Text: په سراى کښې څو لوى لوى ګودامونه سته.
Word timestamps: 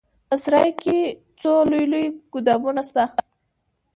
په 0.27 0.35
سراى 0.43 0.69
کښې 0.81 0.99
څو 1.39 1.51
لوى 1.69 1.85
لوى 1.91 2.07
ګودامونه 2.33 2.81
سته. 2.89 3.03